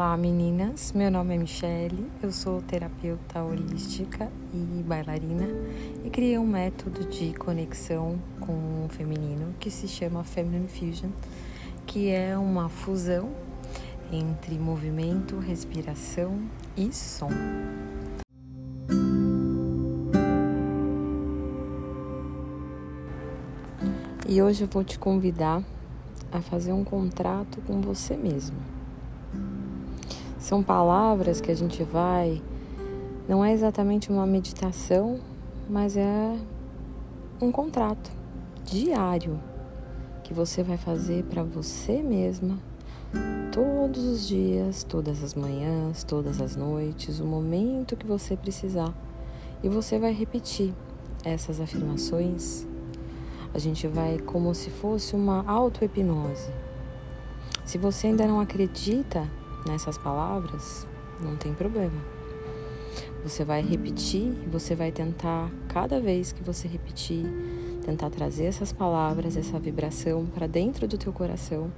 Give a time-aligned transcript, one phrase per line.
[0.00, 5.46] Olá meninas, meu nome é Michele, eu sou terapeuta holística e bailarina
[6.02, 11.10] e criei um método de conexão com o feminino que se chama Feminine Fusion,
[11.86, 13.28] que é uma fusão
[14.10, 17.28] entre movimento, respiração e som.
[24.26, 25.62] E hoje eu vou te convidar
[26.32, 28.79] a fazer um contrato com você mesmo.
[30.40, 32.42] São palavras que a gente vai,
[33.28, 35.20] não é exatamente uma meditação,
[35.68, 36.36] mas é
[37.40, 38.10] um contrato
[38.64, 39.38] diário
[40.24, 42.58] que você vai fazer para você mesma
[43.52, 48.92] todos os dias, todas as manhãs, todas as noites, o momento que você precisar.
[49.62, 50.74] E você vai repetir
[51.24, 52.66] essas afirmações
[53.52, 56.52] a gente vai como se fosse uma auto-hipnose.
[57.64, 59.28] Se você ainda não acredita
[59.66, 60.86] nessas palavras,
[61.20, 62.00] não tem problema.
[63.22, 67.24] Você vai repetir você vai tentar, cada vez que você repetir,
[67.84, 71.70] tentar trazer essas palavras, essa vibração para dentro do teu coração.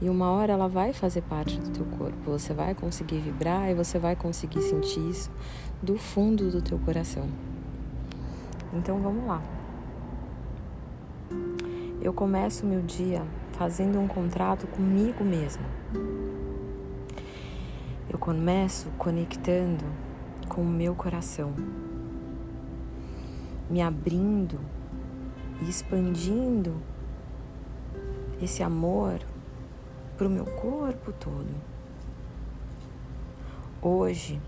[0.00, 2.30] E uma hora ela vai fazer parte do teu corpo.
[2.30, 5.30] Você vai conseguir vibrar e você vai conseguir sentir isso
[5.82, 7.26] do fundo do teu coração.
[8.72, 9.42] Então vamos lá.
[12.00, 15.64] Eu começo meu dia fazendo um contrato comigo mesma.
[18.30, 19.84] Começo conectando
[20.48, 21.52] com o meu coração,
[23.68, 24.56] me abrindo
[25.60, 26.72] e expandindo
[28.40, 29.18] esse amor
[30.16, 31.52] para o meu corpo todo.
[33.82, 34.40] Hoje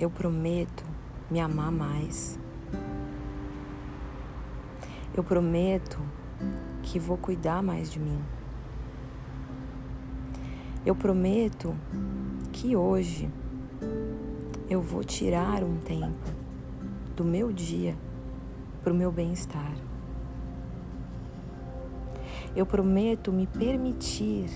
[0.00, 0.84] eu prometo
[1.30, 2.36] me amar mais.
[5.14, 6.00] Eu prometo
[6.82, 8.20] que vou cuidar mais de mim.
[10.84, 11.72] Eu prometo
[12.56, 13.30] que hoje
[14.68, 16.32] eu vou tirar um tempo
[17.14, 17.94] do meu dia
[18.82, 19.74] para o meu bem-estar.
[22.56, 24.48] Eu prometo me permitir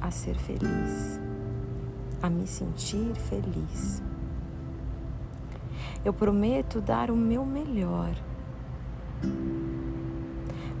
[0.00, 1.20] a ser feliz,
[2.20, 4.02] a me sentir feliz.
[6.04, 8.12] Eu prometo dar o meu melhor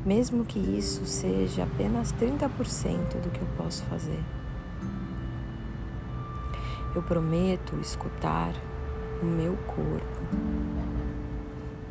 [0.04, 4.22] mesmo que isso seja apenas 30% do que eu posso fazer.
[6.96, 8.54] Eu prometo escutar
[9.22, 10.22] o meu corpo,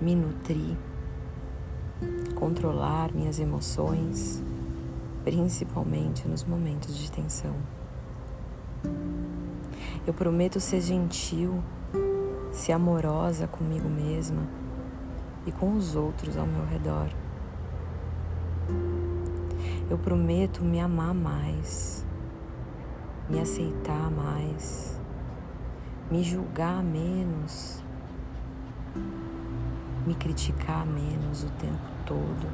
[0.01, 0.75] me nutrir,
[2.33, 4.43] controlar minhas emoções,
[5.23, 7.53] principalmente nos momentos de tensão.
[10.07, 11.63] Eu prometo ser gentil,
[12.51, 14.41] ser amorosa comigo mesma
[15.45, 17.09] e com os outros ao meu redor.
[19.87, 22.03] Eu prometo me amar mais,
[23.29, 24.99] me aceitar mais,
[26.11, 27.83] me julgar menos,
[30.05, 32.47] me criticar menos o tempo todo.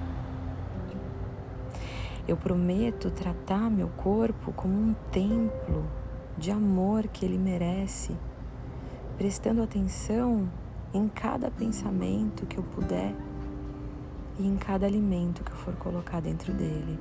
[2.28, 5.86] Eu prometo tratar meu corpo como um templo
[6.38, 8.16] de amor que ele merece,
[9.18, 10.50] prestando atenção
[10.94, 13.14] em cada pensamento que eu puder
[14.40, 16.98] e em cada alimento que eu for colocar dentro dele.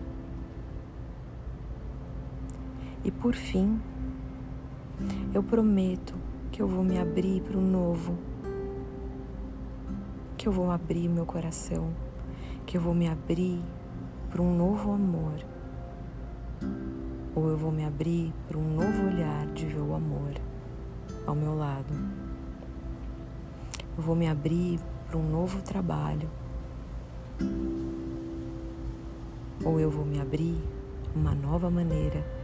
[3.02, 3.80] E por fim,
[5.32, 6.14] eu prometo
[6.52, 8.18] que eu vou me abrir para o novo,
[10.36, 11.90] que eu vou abrir meu coração,
[12.66, 13.58] que eu vou me abrir
[14.30, 15.38] para um novo amor,
[17.34, 20.34] ou eu vou me abrir para um novo olhar de ver o amor
[21.26, 21.94] ao meu lado.
[23.96, 26.28] Eu vou me abrir para um novo trabalho,
[29.64, 30.62] ou eu vou me abrir
[31.14, 32.39] uma nova maneira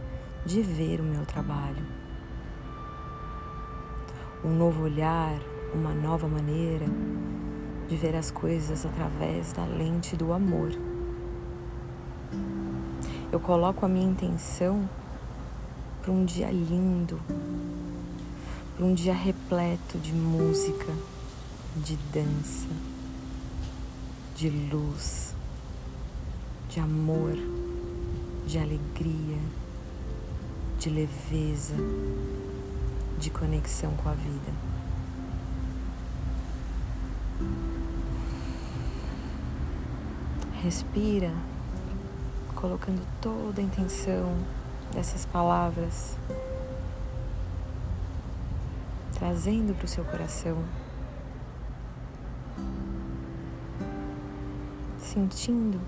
[0.47, 1.85] de ver o meu trabalho.
[4.45, 5.37] Um novo olhar,
[5.73, 6.85] uma nova maneira
[7.89, 10.71] de ver as coisas através da lente do amor.
[13.29, 14.89] Eu coloco a minha intenção
[16.01, 17.19] para um dia lindo,
[18.77, 20.93] para um dia repleto de música,
[21.75, 22.69] de dança,
[24.33, 25.35] de luz,
[26.69, 27.35] de amor,
[28.45, 29.66] de alegria
[30.87, 31.75] de leveza,
[33.19, 34.53] de conexão com a vida.
[40.63, 41.31] Respira,
[42.55, 44.33] colocando toda a intenção
[44.93, 46.17] dessas palavras,
[49.13, 50.57] trazendo para o seu coração,
[54.97, 55.81] sentindo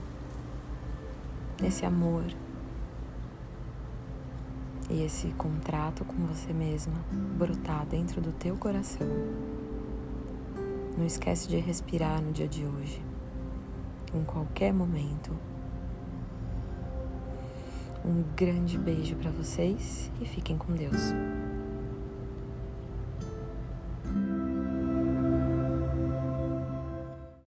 [1.64, 2.26] esse amor
[4.90, 6.96] e esse contrato com você mesma
[7.38, 9.08] brotar dentro do teu coração.
[10.98, 13.02] Não esquece de respirar no dia de hoje,
[14.14, 15.32] em qualquer momento.
[18.04, 21.14] Um grande beijo para vocês e fiquem com Deus.